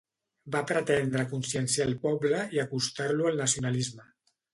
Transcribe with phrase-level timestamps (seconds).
[0.53, 4.07] Va pretendre conscienciar el poble i acostar-lo al nacionalisme.